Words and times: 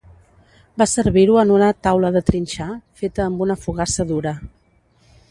Va 0.81 0.85
servir-ho 0.91 1.35
en 1.41 1.51
una 1.57 1.67
"taula 1.87 2.09
de 2.15 2.23
trinxar" 2.29 2.67
feta 3.01 3.25
amb 3.27 3.43
una 3.47 3.57
fogassa 3.67 4.07
dura. 4.13 4.33